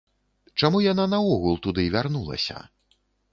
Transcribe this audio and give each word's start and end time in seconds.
Чаму 0.61 0.81
яна 0.85 1.05
наогул 1.13 1.61
туды 1.67 1.85
вярнулася? 1.97 2.57